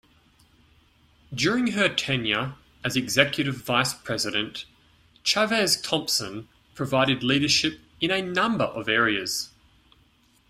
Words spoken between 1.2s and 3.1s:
During her tenure as